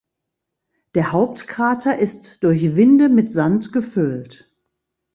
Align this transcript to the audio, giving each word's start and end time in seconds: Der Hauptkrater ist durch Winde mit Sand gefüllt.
Der 0.95 1.11
Hauptkrater 1.11 1.99
ist 1.99 2.43
durch 2.43 2.75
Winde 2.75 3.07
mit 3.07 3.31
Sand 3.31 3.71
gefüllt. 3.71 4.51